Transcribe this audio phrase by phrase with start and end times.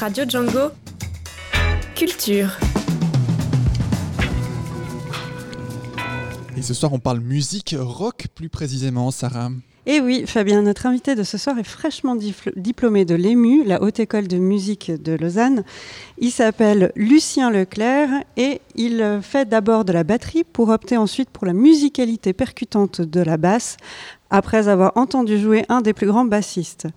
[0.00, 0.72] Radio Django.
[1.94, 2.58] Culture.
[6.56, 9.50] Et ce soir, on parle musique rock plus précisément, Sarah.
[9.86, 12.16] Et oui, Fabien, notre invité de ce soir est fraîchement
[12.56, 15.62] diplômé de l'EMU, la Haute École de Musique de Lausanne.
[16.18, 21.46] Il s'appelle Lucien Leclerc et il fait d'abord de la batterie pour opter ensuite pour
[21.46, 23.76] la musicalité percutante de la basse,
[24.30, 26.88] après avoir entendu jouer un des plus grands bassistes.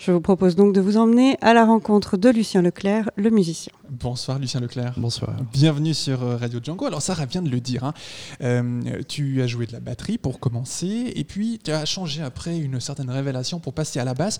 [0.00, 3.70] Je vous propose donc de vous emmener à la rencontre de Lucien Leclerc, le musicien.
[3.90, 4.94] Bonsoir Lucien Leclerc.
[4.96, 5.36] Bonsoir.
[5.52, 6.86] Bienvenue sur euh, Radio Django.
[6.86, 7.92] Alors Sarah vient de le dire, hein.
[8.40, 12.58] euh, tu as joué de la batterie pour commencer et puis tu as changé après
[12.58, 14.38] une certaine révélation pour passer à la basse.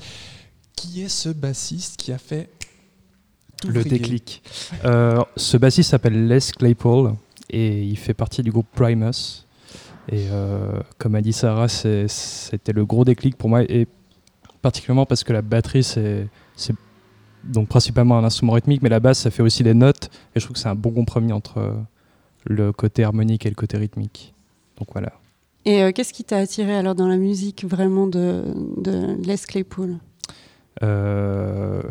[0.77, 2.49] Qui est ce bassiste qui a fait
[3.61, 4.43] tout le déclic
[4.87, 7.13] euh, Ce bassiste s'appelle Les Claypool
[7.51, 9.45] et il fait partie du groupe Primus.
[10.11, 10.27] Et
[10.97, 13.87] comme a dit Sarah, c'était le gros déclic pour moi et
[14.63, 16.29] particulièrement parce que la batterie, c'est
[17.45, 20.11] donc principalement un instrument rythmique, mais la basse, ça fait aussi des notes.
[20.35, 21.73] Et je trouve que c'est un bon compromis entre euh,
[22.45, 24.35] le côté harmonique et le côté rythmique.
[24.79, 25.13] Donc voilà.
[25.65, 28.45] Et euh, qu'est-ce qui t'a attiré alors dans la musique vraiment de,
[28.77, 29.97] de Les Claypool?
[30.83, 31.83] Euh,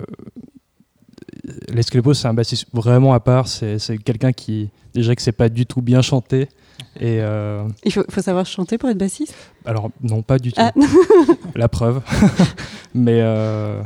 [1.70, 3.48] Les Claypool, c'est un bassiste vraiment à part.
[3.48, 6.48] C'est quelqu'un qui, déjà que c'est pas du tout bien chanté,
[7.00, 9.36] et euh, Il faut, savoir chanter pour être bassiste?
[9.66, 10.62] Alors, non, pas du tout.
[10.62, 10.74] Ah.
[11.56, 12.02] La preuve.
[12.94, 13.82] mais euh,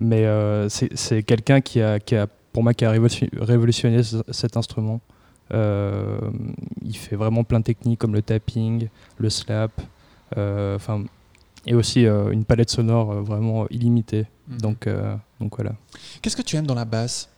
[0.00, 5.00] mais euh, c'est quelqu'un qui a, qui a, pour moi, qui a révolutionné cet instrument.
[5.50, 9.72] il fait vraiment plein de techniques comme le tapping, le slap,
[10.34, 11.04] enfin
[11.68, 14.26] et aussi une palette sonore vraiment illimitée.
[14.48, 14.60] Mhm.
[14.60, 14.88] Donc,
[15.40, 15.72] donc voilà.
[16.22, 17.30] Qu'est-ce que tu aimes dans la basse?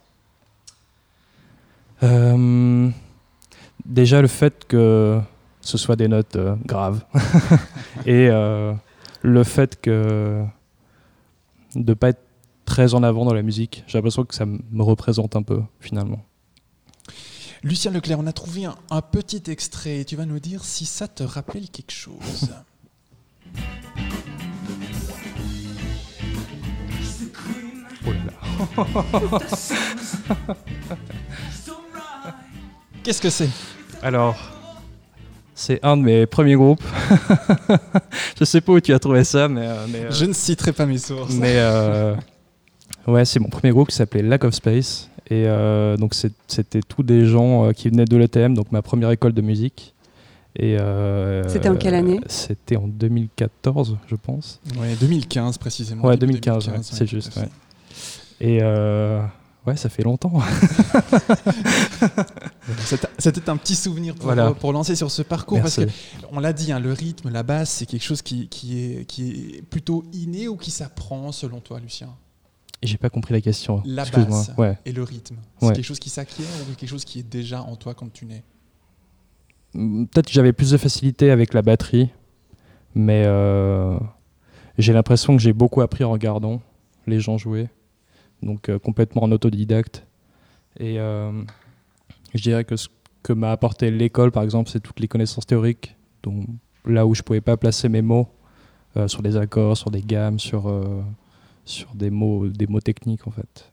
[3.89, 5.21] Déjà le fait que
[5.61, 7.05] ce soit des notes euh, graves
[8.07, 8.73] et euh,
[9.23, 10.45] le fait que
[11.75, 12.23] de pas être
[12.65, 16.23] très en avant dans la musique, j'ai l'impression que ça me représente un peu finalement.
[17.65, 20.05] Lucien Leclerc, on a trouvé un, petit extrait.
[20.05, 22.53] Tu vas nous dire si ça te rappelle quelque chose.
[28.07, 28.35] oh là là.
[33.03, 33.49] Qu'est-ce que c'est?
[34.03, 34.37] Alors,
[35.59, 36.83] c'est un de mes premiers groupes.
[38.39, 39.67] je sais pas où tu as trouvé ça, mais.
[39.67, 41.35] Euh, euh, je ne citerai pas mes sources.
[41.35, 42.15] Mais euh,
[43.09, 45.11] ouais, c'est mon premier groupe qui s'appelait Lack of Space.
[45.31, 45.47] Et
[45.99, 46.15] donc,
[46.47, 49.95] c'était tous des gens qui venaient de l'ETM, donc ma première école de musique.
[50.57, 52.21] c'était en quelle année?
[52.29, 54.61] C'était en 2014, je pense.
[54.79, 56.07] Ouais, 2015 précisément.
[56.07, 57.39] Ouais, 2015, c'est juste.
[58.41, 58.61] Et
[59.69, 60.33] Ouais, ça fait longtemps.
[63.19, 65.61] C'était un petit souvenir pour, pour, lancer sur ce parcours.
[65.61, 65.87] Parce que,
[66.33, 69.57] on l'a dit, hein, le rythme, la basse, c'est quelque chose qui, qui, est, qui
[69.57, 72.09] est plutôt inné ou qui s'apprend selon toi, Lucien?
[72.83, 73.83] J'ai pas compris la question.
[73.85, 74.53] La basse
[74.87, 75.37] et le rythme.
[75.61, 78.25] C'est quelque chose qui s'acquiert ou quelque chose qui est déjà en toi quand tu
[78.25, 78.45] nais?
[79.75, 82.09] Mm, Peut-être que j'avais plus de facilité avec la batterie,
[82.95, 83.99] mais euh,
[84.79, 86.63] j'ai l'impression que j'ai beaucoup appris en regardant
[87.07, 87.69] les gens jouer
[88.43, 90.07] donc euh, complètement en autodidacte.
[90.79, 91.33] Et euh,
[92.35, 92.89] je dirais que ce
[93.23, 96.47] que m'a apporté l'école, par exemple, c'est toutes les connaissances théoriques, donc
[96.85, 98.29] là où je pouvais pas placer mes mots
[98.97, 100.73] euh, sur des accords, sur des gammes, sur,
[101.65, 103.73] sur des, mots, des mots techniques en fait.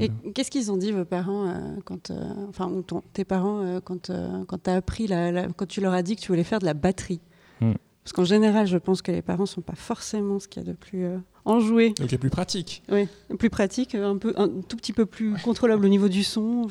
[0.00, 2.10] Et qu'est-ce qu'ils ont dit vos parents quand,
[2.48, 2.70] enfin
[3.12, 4.10] tes parents quand,
[4.46, 6.64] quand tu as appris la, quand tu leur as dit que tu voulais faire de
[6.64, 7.20] la batterie?
[7.60, 7.74] Hmm.
[8.06, 10.68] Parce qu'en général, je pense que les parents sont pas forcément ce qu'il y a
[10.68, 11.08] de plus
[11.44, 11.92] enjoué.
[11.98, 12.84] Donc les plus pratique.
[12.88, 16.68] Oui, plus pratique, un, peu, un tout petit peu plus contrôlable au niveau du son.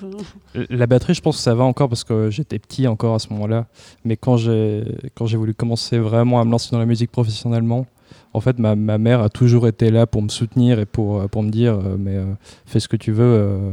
[0.69, 3.33] La batterie, je pense que ça va encore parce que j'étais petit encore à ce
[3.33, 3.67] moment-là.
[4.05, 7.85] Mais quand j'ai, quand j'ai voulu commencer vraiment à me lancer dans la musique professionnellement,
[8.31, 11.43] en fait, ma, ma mère a toujours été là pour me soutenir et pour, pour
[11.43, 12.33] me dire euh, mais euh,
[12.65, 13.71] fais ce que tu veux, euh,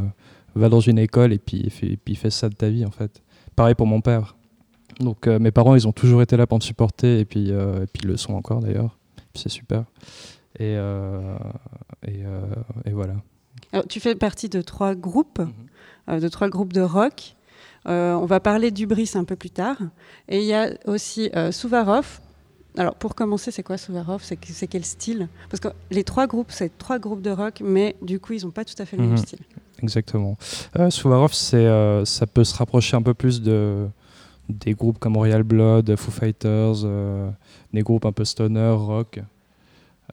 [0.56, 3.22] va dans une école et puis, et puis fais ça de ta vie en fait.
[3.54, 4.34] Pareil pour mon père.
[5.00, 8.02] Donc mes parents, ils ont toujours été là pour me supporter et puis, et puis
[8.02, 8.96] ils le sont encore d'ailleurs.
[9.34, 9.84] C'est super.
[10.58, 11.36] Et, euh,
[12.08, 12.40] euh,
[12.84, 13.14] et, voilà.
[13.72, 15.52] Alors, tu fais partie de trois groupes, mhm.
[16.10, 17.36] euh, de trois groupes de rock.
[17.86, 19.78] on va parler du Brice un peu plus tard.
[20.28, 22.20] Et il y a aussi Souvarov.
[22.78, 25.28] Alors, pour commencer, c'est quoi Souvarov C'est quel style?
[25.50, 28.50] Parce que les trois groupes, c'est trois groupes de rock, mais du coup, ils n'ont
[28.50, 29.18] pas tout à fait le même mhm.
[29.18, 29.40] style.
[29.82, 30.36] Exactement.
[30.90, 33.88] Souvarov, ça peut se rapprocher un peu plus de,
[34.48, 36.84] des groupes comme Royal Blood, Foo Fighters,
[37.72, 39.20] des groupes un peu stoner, rock.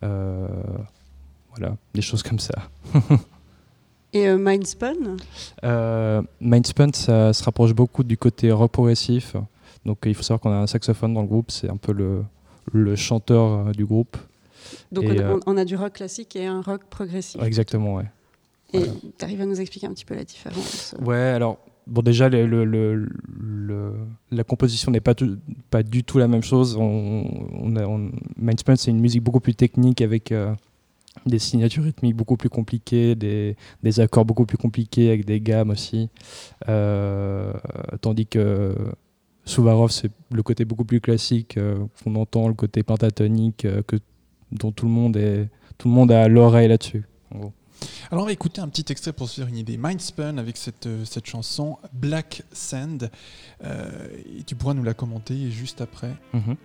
[0.04, 0.48] Euh,
[1.50, 2.70] voilà, des choses comme ça.
[4.14, 5.18] Et euh, Mindspun?
[5.64, 9.36] Euh, Mindspun, ça se rapproche beaucoup du côté rock progressif.
[9.86, 12.24] Donc il faut savoir qu'on a un saxophone dans le groupe, c'est un peu le,
[12.72, 14.18] le chanteur du groupe.
[14.92, 15.06] Donc
[15.46, 17.42] on, a, du rock classique et un rock progressif.
[17.42, 18.06] Exactement, ouais.
[18.74, 18.84] Et
[19.18, 20.96] tu arrives à nous expliquer un petit peu la différence?
[21.00, 21.58] Ouais, alors
[21.90, 22.66] Bon, déjà, le, le,
[22.96, 23.94] le,
[24.32, 25.16] la composition n'est pas,
[25.72, 26.78] pas du tout la même chose.
[26.80, 28.12] On, on,
[28.76, 30.54] c'est une musique beaucoup plus technique avec euh,
[31.26, 35.72] des signatures rythmiques beaucoup plus compliquées, des, des, accords beaucoup plus compliqués avec des gammes
[35.72, 36.10] aussi.
[36.68, 37.54] Euh,
[38.02, 38.76] tandis que
[39.46, 43.96] Souvarov, c'est le côté beaucoup plus classique euh, qu'on entend, le côté pentatonique que,
[44.52, 45.50] dont tout le monde, est,
[45.80, 47.08] tout le monde a l'oreille là-dessus.
[48.12, 49.78] Alors on va écouter un petit extrait pour se faire une idée.
[49.78, 53.12] Mindspun avec cette, euh, cette chanson Black Sand.
[53.64, 56.16] Euh, et tu pourras nous la commenter juste après.
[56.34, 56.56] Mhm.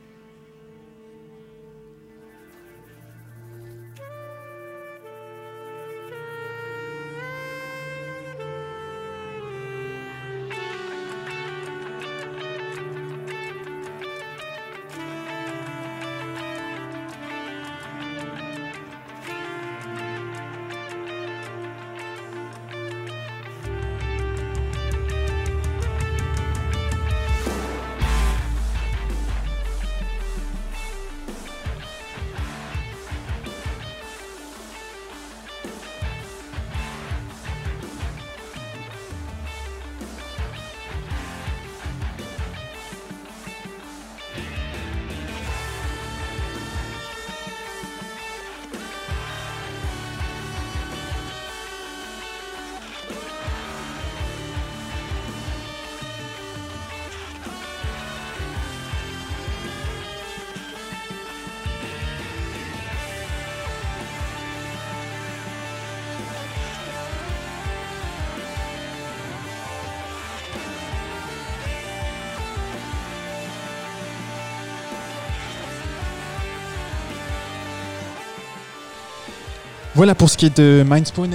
[79.96, 81.35] Voilà pour ce qui est de Mindspawn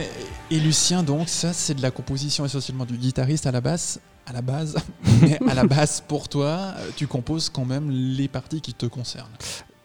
[0.52, 1.02] et Lucien.
[1.02, 4.76] Donc ça, c'est de la composition essentiellement du guitariste à la basse, à la base.
[5.22, 9.32] Mais à la basse, pour toi, tu composes quand même les parties qui te concernent.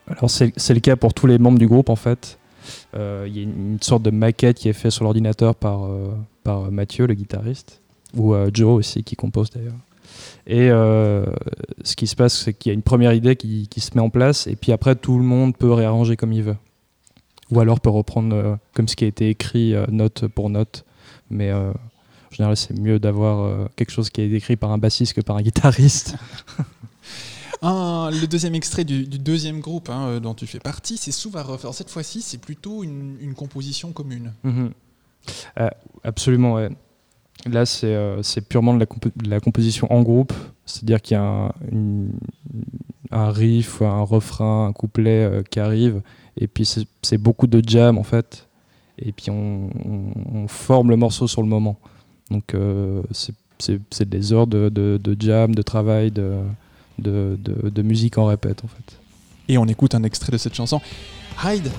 [0.09, 2.37] Alors c'est le cas pour tous les membres du groupe en fait.
[2.97, 6.13] Euh, il y a une, sorte de maquette qui est faite sur l'ordinateur par, euh,
[6.43, 7.81] par Mathieu, le guitariste,
[8.17, 9.79] ou euh, Joe aussi qui compose d'ailleurs.
[10.47, 13.93] Et ce qui se passe, c'est qu'il y a une première idée qui, qui, se
[13.95, 16.57] met en place, et puis après tout le monde peut réarranger comme il veut
[17.55, 20.85] ou alors peut reprendre euh, comme ce qui a été écrit euh, note pour note.
[21.31, 25.15] Mais euh, en général, c'est mieux d'avoir quelque chose qui est écrit par un bassiste
[25.15, 26.17] que par un guitariste.
[27.63, 31.61] le deuxième extrait du, deuxième groupe hein, dont tu fais partie, c'est Souvarov.
[31.63, 34.33] Alors cette fois-ci, c'est plutôt une, composition commune.
[34.43, 34.71] Mhm.
[36.03, 36.71] absolument, ouais.
[37.47, 38.87] Là, c'est purement de la,
[39.29, 40.33] la, composition en groupe,
[40.67, 41.53] c'est-à-dire qu'il y a un,
[43.13, 46.03] un, riff, un refrain, un couplet qui arrive,
[46.39, 46.69] et puis
[47.03, 48.47] c'est beaucoup de jam en fait.
[48.99, 49.71] Et puis on,
[50.49, 51.79] forme le morceau sur le moment.
[52.31, 56.43] Donc euh, c'est des heures de, jam, de travail, de,
[56.99, 58.99] de, musique en répète en fait.
[59.49, 60.81] Et on écoute un extrait de cette chanson.
[61.45, 61.71] Hide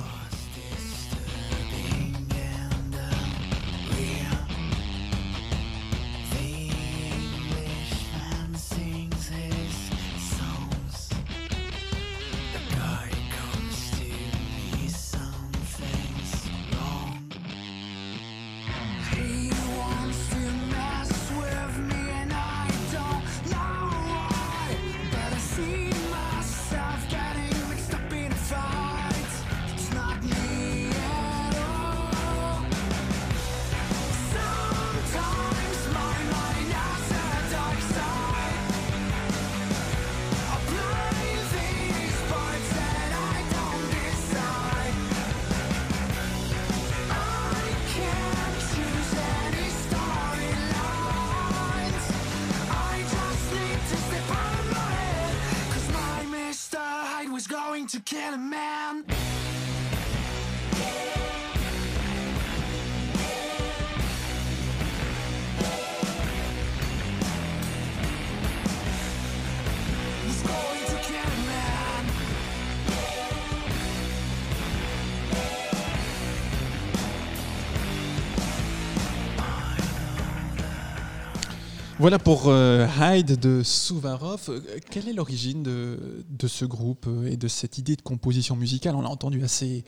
[82.05, 84.49] Voilà pour euh, Hyde de Souvarov.
[84.49, 84.59] Euh,
[84.91, 88.93] quelle est l'origine de, ce groupe euh, et de cette idée de composition musicale?
[88.93, 89.83] On l'a entendu assez,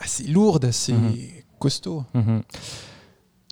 [0.00, 1.14] assez lourde, assez mhm.
[1.60, 2.02] costaud.
[2.14, 2.42] Mhm.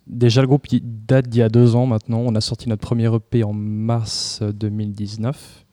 [0.09, 2.19] Déjà, le groupe date d'il y a deux ans maintenant.
[2.19, 5.65] On a sorti notre premier EP en mars 2019,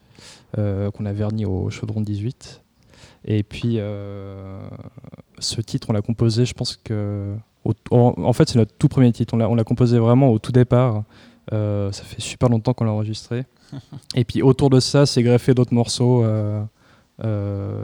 [0.56, 2.62] qu'on a verni au Chaudron 18.
[3.26, 3.80] Et puis,
[5.40, 7.36] ce titre, on l'a composé, je pense que
[7.90, 9.34] en, fait, c'est notre tout premier titre.
[9.34, 11.04] On l'a composé vraiment au tout départ.
[11.52, 13.46] Ça fait super longtemps qu'on l'a enregistré.
[14.16, 16.26] Et puis autour de ça, c'est greffé d'autres morceaux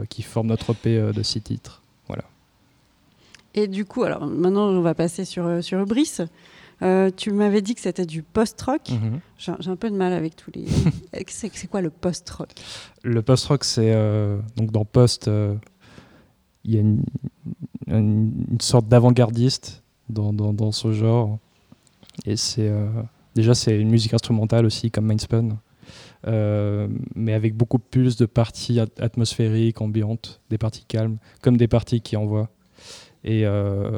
[0.08, 1.82] qui forment notre EP de six titres.
[2.08, 2.24] Voilà.
[3.54, 6.22] Et du coup, alors maintenant, on va passer sur, sur Brice.
[6.82, 8.90] Euh, tu m'avais dit que c'était du post-rock.
[8.90, 9.20] Mhm.
[9.38, 10.66] J'ai un peu de mal avec tous les.
[11.28, 12.50] c'est quoi le post-rock?
[13.02, 15.54] Le post-rock, c'est euh, donc dans post, euh,
[16.64, 21.38] il y a une, sorte d'avant-gardiste dans, dans, ce genre.
[22.26, 22.70] Et c'est
[23.34, 25.58] déjà c'est une musique instrumentale aussi comme Mindspun,
[26.26, 32.16] mais avec beaucoup plus de parties atmosphériques, ambiantes, des parties calmes, comme des parties qui
[32.16, 32.50] envoient.
[33.24, 33.90] Et euh,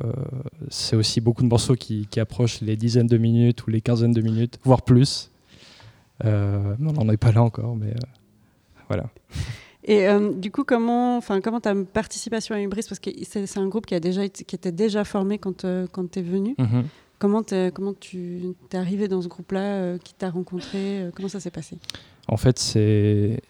[0.71, 4.23] c'est aussi beaucoup de morceaux qui, approchent les dizaines de minutes ou les quinzaines de
[4.23, 5.31] minutes, voire plus.
[6.25, 8.07] Euh, on n'en est pas là encore, mais euh,
[8.89, 9.11] voilà.
[9.89, 13.87] Et du coup, comment, enfin, comment ta participation à Ubris, parce que c'est un groupe
[13.87, 16.57] qui a déjà qui était déjà formé quand quand tu es venu.
[16.59, 16.83] Mm-hmm.
[17.19, 17.43] Comment,
[17.75, 21.79] comment tu es arrivé dans ce groupe-là Qui t'a rencontré Comment ça s'est passé?
[22.29, 23.41] En fait, c'est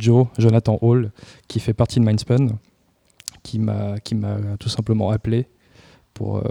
[0.00, 1.12] Joe, Jonathan Hall,
[1.48, 2.58] qui fait partie de Mindspun
[3.46, 5.46] qui m'a tout simplement appelé
[6.14, 6.42] pour euh,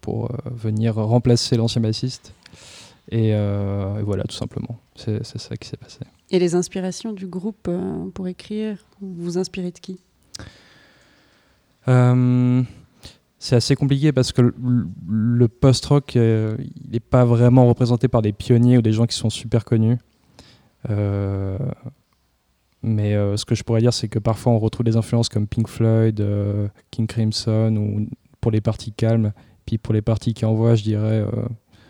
[0.00, 2.32] pour euh, venir remplacer l'ancien bassiste.
[3.12, 4.78] Euh, et, voilà, tout simplement.
[4.94, 6.00] C'est ça qui s'est passé.
[6.30, 7.68] Et les inspirations du groupe
[8.14, 10.00] pour écrire, vous vous inspirez de qui?
[13.44, 14.54] C'est assez compliqué parce que
[15.08, 19.30] le, post-rock, il n'est pas vraiment représenté par des pionniers ou des gens qui sont
[19.30, 19.98] super connus.
[22.84, 25.46] Mais euh, ce que je pourrais dire, c'est que parfois on retrouve des influences comme
[25.46, 28.06] Pink Floyd, euh, King Crimson, ou
[28.42, 29.32] pour les parties calmes.
[29.64, 31.30] Puis pour les parties qui envoient, je dirais euh,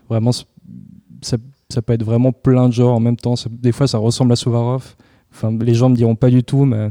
[0.08, 1.36] vraiment, ça,
[1.82, 3.34] peut être vraiment plein de genres en même temps.
[3.50, 4.94] des fois, ça ressemble à Suvarov.
[5.32, 6.90] Enfin, les gens me diront pas du tout, mais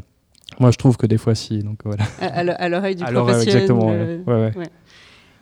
[0.59, 1.59] moi je trouve que des fois si.
[1.59, 2.03] Donc voilà.
[2.19, 3.63] À, l'oreille du professionnel.
[3.63, 3.87] exactement.
[3.87, 4.69] Ouais, ouais.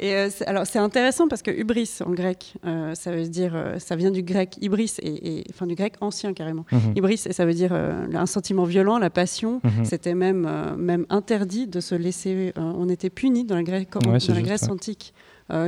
[0.02, 3.78] Et euh, alors c'est intéressant parce que hubris en grec, euh, ça veut dire, euh,
[3.78, 6.66] ça vient du grec ibris et, enfin du grec ancien carrément.
[6.72, 9.62] Mm Ibris et ça veut dire un sentiment violent, la passion.
[9.64, 9.86] Mhm.
[9.86, 12.52] C'était même même interdit de se laisser.
[12.56, 15.14] on était puni dans la, Grèce, dans la Grèce antique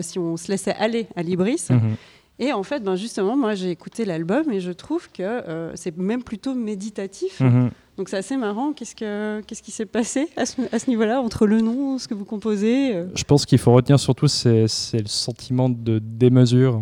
[0.02, 1.68] si on se laissait aller à l'ibris.
[1.70, 1.96] Mhm.
[2.40, 6.24] Et en fait, ben justement, moi j'ai écouté l'album et je trouve que c'est même
[6.24, 7.40] plutôt méditatif.
[7.40, 7.70] Mhm.
[7.98, 8.74] Donc c'est assez marrant.
[8.74, 12.26] Qu'est-ce, que, qu'est-ce qui s'est passé à ce, niveau-là, entre le nom, ce que vous
[12.26, 16.82] composez euh Je pense qu'il faut retenir surtout, c'est, c'est le sentiment de démesure.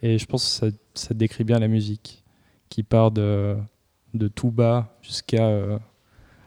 [0.00, 2.22] Et je pense que ça, ça décrit bien la musique,
[2.68, 3.56] qui part de,
[4.14, 5.78] de tout bas jusqu'à euh,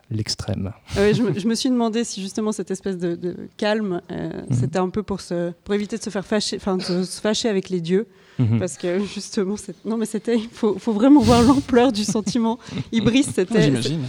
[0.09, 0.71] l'extrême.
[0.95, 4.45] Ah je, me, suis demandé si justement cette espèce de, calme, euh, mhm.
[4.51, 7.49] c'était un peu pour, se, pour éviter de se faire fâcher, enfin de se fâcher
[7.49, 8.07] avec les dieux.
[8.39, 8.59] Mhm.
[8.59, 12.57] Parce que justement, non mais c'était, il faut, faut, vraiment voir l'ampleur du sentiment.
[12.91, 13.61] Ibris, c'était.
[13.61, 14.05] J'imagine.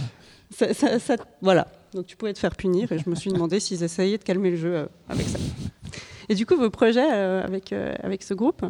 [1.41, 1.67] voilà.
[1.93, 4.51] Donc tu pouvais te faire punir et je me suis demandé s'ils essayaient de calmer
[4.51, 5.39] le jeu euh, avec ça.
[6.29, 8.65] Et du coup, vos projets euh, avec, euh, avec ce groupe?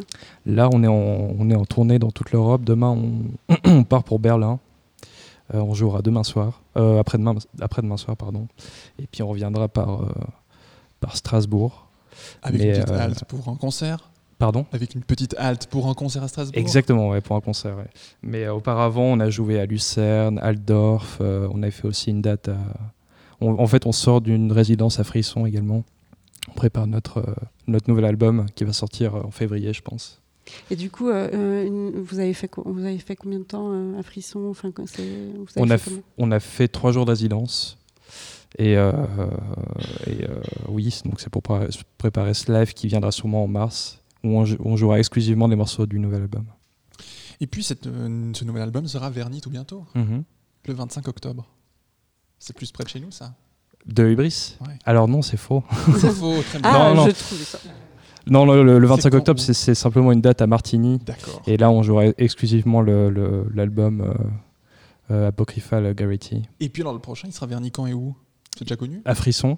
[0.45, 2.63] Là, on est, en, on est en tournée dans toute l'Europe.
[2.63, 4.59] Demain, on, on, part pour Berlin.
[5.53, 8.47] on jouera demain soir, après-demain, après-demain soir, pardon.
[8.99, 10.01] Et puis on reviendra par,
[10.99, 11.87] par Strasbourg.
[12.41, 14.09] Avec une petite halte pour un concert?
[14.43, 17.77] Pardon Avec une petite halte pour un concert à Strasbourg Exactement, ouais, pour un concert.
[18.21, 22.21] Mais euh, auparavant, on a joué à Lucerne, Altdorf, euh, on avait fait aussi une
[22.21, 22.57] date à.
[23.39, 25.85] en fait, on sort d'une résidence à Frisson également.
[26.49, 27.35] On prépare notre, euh,
[27.67, 30.21] notre nouvel album qui va sortir en février, je pense.
[30.69, 34.49] Et du coup, vous, avez fait, vous avez fait combien de temps à Frisson?
[34.49, 34.73] Enfin,
[35.55, 35.77] on, a
[36.17, 37.15] on a fait trois jours de
[38.59, 40.27] Et, et
[40.67, 41.43] oui, donc c'est pour
[41.97, 45.99] préparer ce live qui viendra sûrement en mars où on, jouera exclusivement des morceaux du
[45.99, 46.45] nouvel album.
[47.39, 50.23] Et puis cette, euh, ce nouvel album sera verni tout bientôt, mhm.
[50.65, 51.45] le 25 octobre.
[52.39, 53.35] C'est plus près de chez nous, ça?
[53.85, 54.57] De Hubris?
[54.85, 55.63] Alors non, c'est faux.
[55.97, 56.71] C'est faux, très bien.
[56.73, 57.59] Ah, non, je ça.
[58.27, 60.99] Non, le, 25 octobre, c'est simplement une date à Martigny.
[60.99, 61.41] D'accord.
[61.45, 64.13] Et là, on jouera exclusivement l'album le, euh,
[65.11, 66.43] euh, Apocryphal Garrity.
[66.61, 68.15] Et puis alors le prochain, il sera verni quand et où?
[68.57, 69.01] C'est déjà connu?
[69.03, 69.57] À Frisson.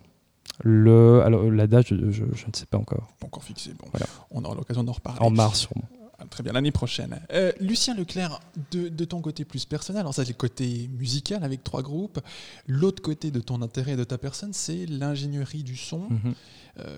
[0.64, 3.10] Le, alors, la date, je, je, ne sais pas encore.
[3.20, 3.74] Pas encore fixé.
[3.78, 3.88] Bon,
[4.32, 5.20] on aura l'occasion d'en reparler.
[5.22, 5.88] En mars, sûrement.
[6.18, 7.20] Ah, très bien, l'année prochaine.
[7.32, 8.40] Euh, Lucien Leclerc,
[8.72, 12.22] de, de, ton côté plus personnel, alors ça c'est le côté musical avec trois groupes.
[12.68, 16.08] L'autre côté de ton intérêt et de ta personne, c'est l'ingénierie du son.
[16.10, 16.34] Mhm.
[16.80, 16.98] Euh,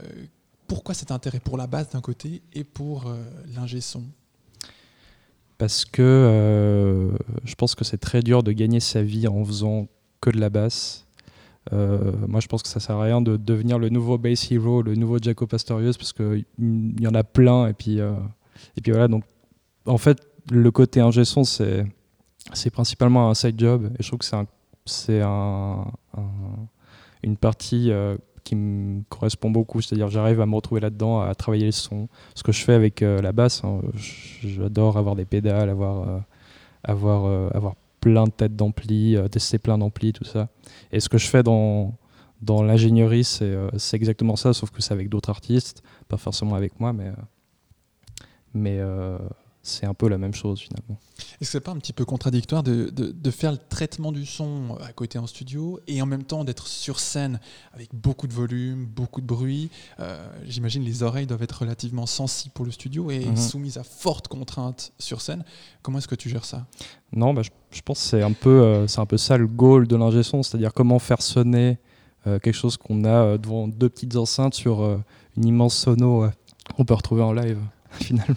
[0.68, 3.24] pourquoi cet intérêt pour la basse d'un côté et pour euh,
[3.56, 4.04] l'ingé son?
[5.58, 7.10] Parce que
[7.44, 9.88] je pense que c'est très dur de gagner sa vie en faisant
[10.22, 11.07] que de la basse.
[11.74, 14.82] Euh, moi, je pense que ça sert à rien de devenir le nouveau bass hero,
[14.82, 16.46] le nouveau Jaco Pastorius, parce qu'il
[17.00, 17.68] y en a plein.
[17.68, 18.14] Et puis, euh,
[18.76, 19.08] et puis voilà.
[19.08, 19.24] Donc,
[19.86, 20.18] en fait,
[20.52, 21.86] le côté ingé son, c'est
[22.54, 23.92] c'est principalement un side job.
[24.00, 24.38] Et je trouve que c'est
[24.86, 25.86] c'est un,
[27.24, 29.82] une partie euh, qui me correspond beaucoup.
[29.82, 32.08] C'est-à-dire, j'arrive à me retrouver là-dedans, à travailler les sons.
[32.36, 33.82] Ce que je fais avec la basse, hein,
[34.44, 36.22] j'adore avoir des pédales, avoir,
[36.86, 37.76] avoir, avoir
[38.08, 40.48] plein de têtes d'ampli, tester plein d'ampli, tout ça.
[40.92, 41.94] Et ce que je fais dans,
[42.42, 43.58] dans l'ingénierie, c'est
[43.94, 47.12] exactement ça, sauf que c'est avec d'autres artistes, pas forcément avec moi, mais.
[48.54, 48.80] mais
[49.68, 50.98] c'est un peu la même chose finalement.
[51.20, 54.78] Est-ce que c'est pas un petit peu contradictoire de, de, faire le traitement du son
[54.82, 57.40] à côté en studio et en même temps d'être sur scène
[57.74, 59.70] avec beaucoup de volume, beaucoup de bruit?
[60.00, 63.38] Euh, J'imagine les oreilles doivent être relativement sensibles pour le studio et mhm.
[63.38, 65.44] soumises à fortes contraintes sur scène.
[65.82, 66.66] Comment est-ce que tu gères ça?
[67.12, 69.88] Non, bah, je, pense que c'est un, peu, euh, c'est un peu ça le goal
[69.88, 71.78] de l'ingé son, c'est-à-dire comment faire sonner
[72.26, 74.82] euh, quelque chose qu'on a devant deux petites enceintes sur
[75.36, 76.28] une immense sono
[76.76, 77.60] qu'on peut retrouver en live
[77.92, 78.36] finalement.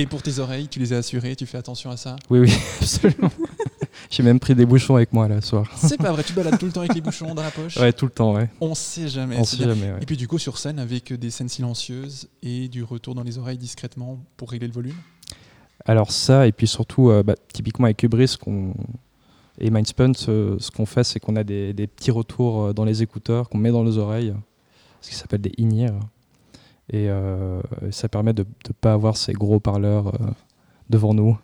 [0.00, 2.16] Et pour tes oreilles, tu les as assurées, tu fais attention à ça?
[2.30, 3.30] Oui, oui, absolument.
[4.10, 5.70] J'ai même pris des bouchons avec moi là, ce soir.
[5.76, 7.76] C'est pas vrai, tu balades tout le temps avec les bouchons dans la poche?
[7.76, 8.48] Ouais, tout le temps, ouais.
[8.62, 9.36] On sait jamais.
[9.36, 12.82] On sait jamais, Et puis du coup, sur scène, avec des scènes silencieuses et du
[12.82, 14.96] retour dans les oreilles discrètement pour régler le volume?
[15.84, 18.36] Alors ça, et puis surtout, euh, bah, typiquement avec Hubris
[19.58, 23.50] et Mindspun, ce, qu'on fait, c'est qu'on a des, petits retours euh, dans les écouteurs
[23.50, 24.32] qu'on met dans les oreilles,
[25.02, 25.98] ce qui s'appelle des in
[26.92, 30.30] et euh, ça permet de ne pas avoir ces gros parleurs euh,
[30.88, 31.38] devant nous.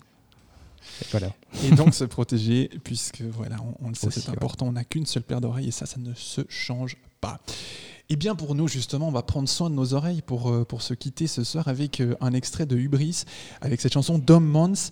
[1.03, 1.33] Et, voilà.
[1.65, 5.23] et donc se protéger, puisque voilà, on, le sait, c'est important, on n'a qu'une seule
[5.23, 7.41] paire d'oreilles et ça, ça ne se change pas.
[8.09, 10.65] Et eh bien pour nous, justement, on va prendre soin de nos oreilles pour, euh,
[10.65, 13.25] pour se quitter ce soir avec un extrait de Hubris,
[13.61, 14.91] avec cette chanson Dom Mons,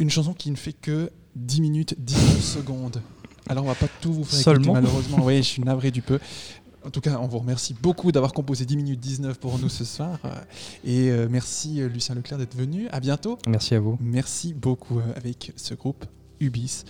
[0.00, 3.00] une chanson qui ne fait que 10 minutes 19 secondes.
[3.48, 5.18] Alors on va pas tout vous faire Seulement écouter, malheureusement.
[5.22, 6.18] Oui, je suis navré du peu.
[6.84, 9.84] En tout cas, on vous remercie beaucoup d'avoir composé 10 minutes 19 pour nous ce
[9.84, 10.18] soir.
[10.84, 12.88] Et euh, merci euh, Lucien Leclerc d'être venu.
[12.90, 13.38] À bientôt.
[13.48, 13.98] Merci à vous.
[14.00, 16.06] Merci beaucoup euh, avec ce groupe
[16.40, 16.84] Ubis,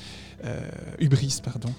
[0.99, 1.71] Ubris pardon,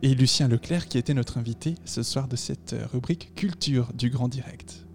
[0.00, 4.28] et Lucien Leclerc qui était notre invité ce soir de cette rubrique Culture du Grand
[4.28, 4.86] Direct.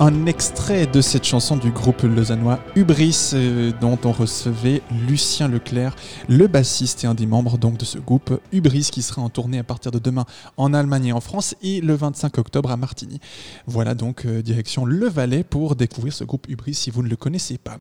[0.00, 5.94] Un extrait de cette chanson du groupe lausannois Hubris, euh, dont on recevait Lucien Leclerc,
[6.26, 9.58] le bassiste et un des membres donc de ce groupe Hubris, qui sera en tournée
[9.58, 10.24] à partir de demain
[10.56, 13.20] en Allemagne et en France et le 25 octobre à Martigny.
[13.66, 17.16] Voilà donc euh, direction Le Valais pour découvrir ce groupe Hubris si vous ne le
[17.16, 17.74] connaissez pas.